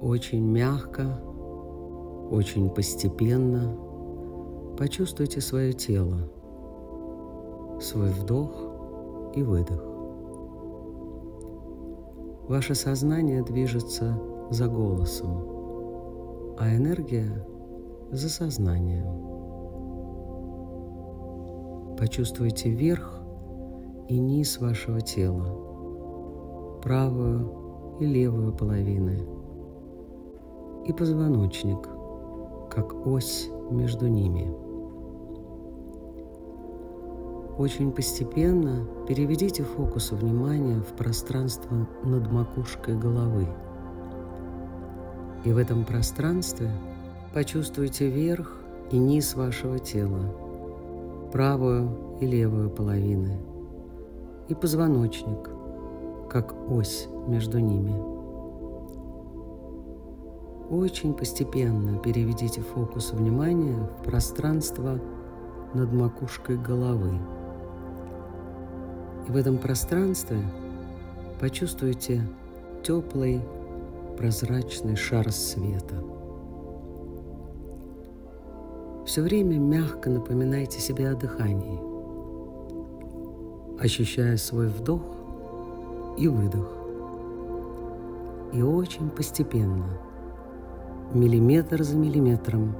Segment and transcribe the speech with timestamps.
[0.00, 1.20] Очень мягко,
[2.30, 3.76] очень постепенно
[4.76, 6.28] почувствуйте свое тело,
[7.80, 8.52] свой вдох
[9.34, 9.82] и выдох.
[12.48, 14.20] Ваше сознание движется
[14.50, 17.46] за голосом, а энергия
[18.10, 19.26] за сознанием.
[21.96, 23.20] Почувствуйте верх
[24.08, 29.35] и низ вашего тела, правую и левую половины,
[30.86, 31.88] и позвоночник,
[32.70, 34.52] как ось между ними.
[37.58, 43.48] Очень постепенно переведите фокус внимания в пространство над макушкой головы.
[45.44, 46.70] И в этом пространстве
[47.34, 48.60] почувствуйте верх
[48.90, 50.32] и низ вашего тела,
[51.32, 53.40] правую и левую половины,
[54.48, 55.50] и позвоночник,
[56.30, 58.15] как ось между ними.
[60.70, 64.98] Очень постепенно переведите фокус внимания в пространство
[65.74, 67.18] над макушкой головы.
[69.28, 70.38] И в этом пространстве
[71.40, 72.20] почувствуйте
[72.82, 73.40] теплый
[74.16, 76.02] прозрачный шар света.
[79.06, 81.80] Все время мягко напоминайте себе о дыхании,
[83.80, 85.02] ощущая свой вдох
[86.18, 86.72] и выдох.
[88.52, 89.86] И очень постепенно,
[91.12, 92.74] миллиметр за миллиметром,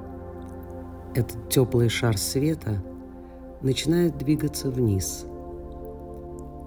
[1.15, 2.83] этот теплый шар света
[3.61, 5.25] начинает двигаться вниз,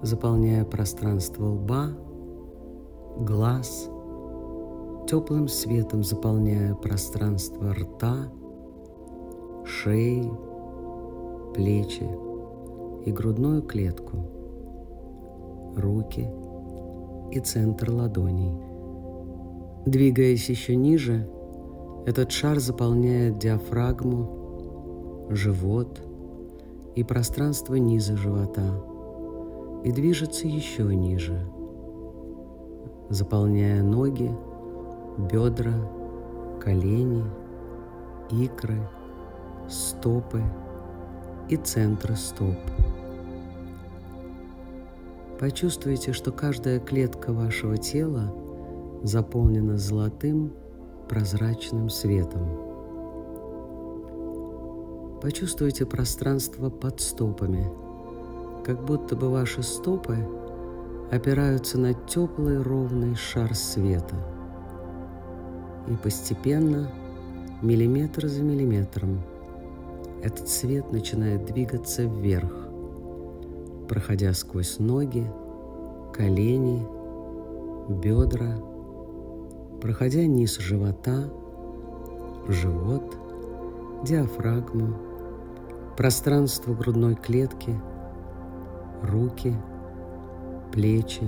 [0.01, 1.89] заполняя пространство лба,
[3.17, 3.89] глаз,
[5.07, 8.31] теплым светом заполняя пространство рта,
[9.65, 10.29] шеи,
[11.53, 12.09] плечи
[13.05, 14.17] и грудную клетку,
[15.75, 16.29] руки
[17.31, 18.53] и центр ладоней.
[19.85, 21.27] Двигаясь еще ниже,
[22.05, 26.01] этот шар заполняет диафрагму, живот
[26.95, 28.83] и пространство низа живота
[29.83, 31.45] и движется еще ниже,
[33.09, 34.31] заполняя ноги,
[35.17, 35.73] бедра,
[36.59, 37.23] колени,
[38.31, 38.79] икры,
[39.69, 40.41] стопы
[41.49, 42.57] и центры стоп.
[45.39, 48.33] Почувствуйте, что каждая клетка вашего тела
[49.03, 50.53] заполнена золотым
[51.11, 52.47] прозрачным светом.
[55.21, 57.69] Почувствуйте пространство под стопами,
[58.63, 60.25] как будто бы ваши стопы
[61.11, 64.15] опираются на теплый ровный шар света.
[65.89, 66.89] И постепенно,
[67.61, 69.21] миллиметр за миллиметром,
[70.23, 72.69] этот свет начинает двигаться вверх,
[73.89, 75.29] проходя сквозь ноги,
[76.13, 76.87] колени,
[77.89, 78.70] бедра,
[79.81, 81.29] проходя низ живота,
[82.47, 83.17] живот,
[84.05, 84.93] диафрагму,
[85.97, 87.75] пространство грудной клетки,
[89.01, 89.55] руки,
[90.71, 91.27] плечи,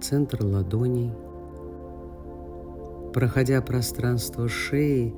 [0.00, 1.12] центр ладоней,
[3.12, 5.12] проходя пространство шеи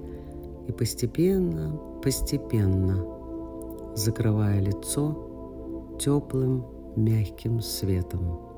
[0.67, 3.05] и постепенно, постепенно
[3.95, 6.65] закрывая лицо теплым
[6.97, 8.54] мягким светом.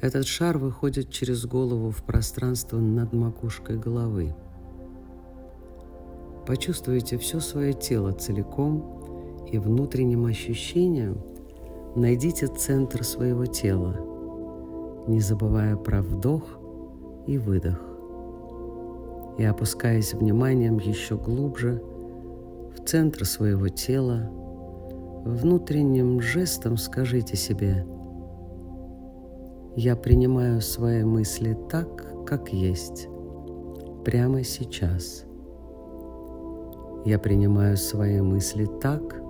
[0.00, 4.34] Этот шар выходит через голову в пространство над макушкой головы.
[6.46, 11.22] Почувствуйте все свое тело целиком и внутренним ощущением
[11.96, 13.96] найдите центр своего тела,
[15.08, 16.44] не забывая про вдох
[17.26, 17.80] и выдох.
[19.38, 21.82] И опускаясь вниманием еще глубже
[22.76, 24.30] в центр своего тела,
[25.24, 27.86] внутренним жестом скажите себе–
[29.76, 33.08] я принимаю свои мысли так, как есть,
[34.06, 35.26] прямо сейчас.
[37.04, 39.20] Я принимаю свои мысли так,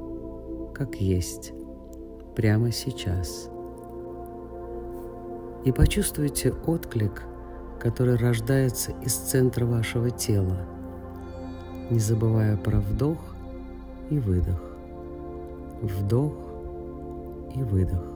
[0.73, 1.53] как есть,
[2.37, 3.51] прямо сейчас.
[5.65, 7.25] И почувствуйте отклик,
[7.81, 10.65] который рождается из центра вашего тела,
[11.91, 13.19] не забывая про вдох
[14.11, 14.63] и выдох.
[15.83, 16.35] Вдох
[17.53, 18.16] и выдох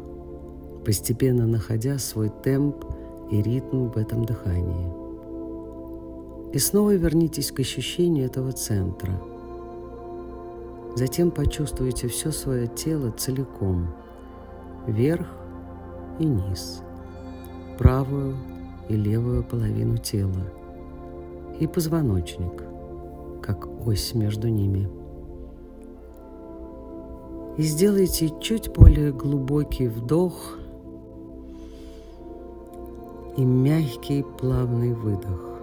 [0.85, 2.85] постепенно находя свой темп
[3.31, 4.93] и ритм в этом дыхании.
[6.53, 9.13] И снова вернитесь к ощущению этого центра.
[10.97, 13.95] Затем почувствуйте все свое тело целиком,
[14.87, 15.29] вверх
[16.19, 16.83] и низ,
[17.79, 18.37] правую
[18.89, 20.53] и левую половину тела
[21.61, 22.65] и позвоночник,
[23.43, 24.89] как ось между ними.
[27.57, 30.59] И сделайте чуть более глубокий вдох
[33.41, 35.63] и мягкий плавный выдох.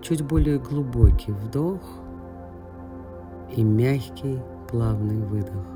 [0.00, 1.82] Чуть более глубокий вдох
[3.54, 4.40] и мягкий
[4.70, 5.66] плавный выдох.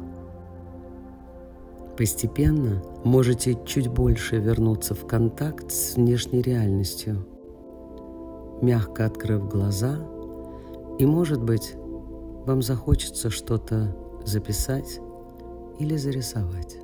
[1.99, 7.27] Постепенно можете чуть больше вернуться в контакт с внешней реальностью,
[8.63, 9.99] мягко открыв глаза,
[10.99, 11.75] и, может быть,
[12.47, 13.95] вам захочется что-то
[14.25, 15.01] записать
[15.79, 16.79] или зарисовать.